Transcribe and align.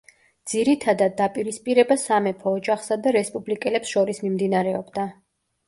ძირითადად 0.53 1.13
დაპირისპირება 1.19 1.99
სამეფო 2.05 2.55
ოჯახსა 2.61 2.99
და 3.05 3.15
რესპუბლიკელებს 3.19 3.95
შორის 3.95 4.25
მიმდინარეობდა. 4.27 5.09